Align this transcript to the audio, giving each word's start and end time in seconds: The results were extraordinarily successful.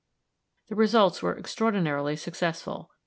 The 0.69 0.73
results 0.75 1.21
were 1.21 1.37
extraordinarily 1.37 2.15
successful. 2.15 2.89